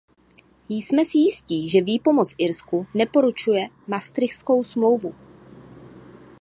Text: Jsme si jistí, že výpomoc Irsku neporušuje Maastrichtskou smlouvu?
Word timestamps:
Jsme 0.69 1.05
si 1.05 1.17
jistí, 1.17 1.69
že 1.69 1.81
výpomoc 1.81 2.35
Irsku 2.37 2.87
neporušuje 2.93 3.69
Maastrichtskou 3.87 4.63
smlouvu? 4.63 5.15